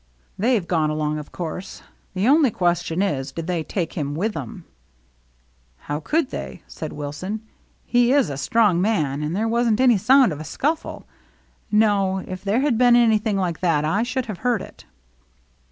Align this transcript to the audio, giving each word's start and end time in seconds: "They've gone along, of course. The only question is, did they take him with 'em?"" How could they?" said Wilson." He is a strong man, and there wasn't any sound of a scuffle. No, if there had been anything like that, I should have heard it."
"They've 0.45 0.67
gone 0.67 0.89
along, 0.89 1.19
of 1.19 1.31
course. 1.31 1.83
The 2.15 2.27
only 2.27 2.49
question 2.49 3.03
is, 3.03 3.31
did 3.31 3.45
they 3.45 3.63
take 3.63 3.93
him 3.93 4.15
with 4.15 4.35
'em?"" 4.35 4.65
How 5.87 5.99
could 5.99 6.31
they?" 6.31 6.63
said 6.67 6.91
Wilson." 6.91 7.43
He 7.95 8.11
is 8.11 8.31
a 8.31 8.35
strong 8.37 8.81
man, 8.81 9.21
and 9.21 9.35
there 9.35 9.47
wasn't 9.47 9.79
any 9.79 9.97
sound 9.99 10.31
of 10.31 10.39
a 10.39 10.43
scuffle. 10.43 11.05
No, 11.71 12.17
if 12.17 12.43
there 12.43 12.61
had 12.61 12.79
been 12.79 12.95
anything 12.95 13.37
like 13.37 13.59
that, 13.59 13.85
I 13.85 14.01
should 14.01 14.25
have 14.25 14.39
heard 14.39 14.63
it." 14.63 14.85